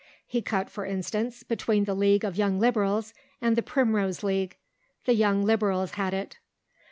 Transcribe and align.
He 0.25 0.41
cut, 0.41 0.67
for 0.71 0.83
instance, 0.83 1.43
between 1.43 1.83
the 1.83 1.93
League 1.93 2.23
of 2.23 2.35
Young 2.35 2.59
Liberals 2.59 3.13
and 3.39 3.55
the 3.55 3.61
Primrose 3.61 4.23
League. 4.23 4.57
The 5.05 5.13
Young 5.13 5.43
Liberals 5.43 5.91
had 5.91 6.11
it. 6.15 6.39